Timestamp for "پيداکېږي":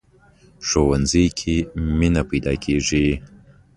2.29-3.07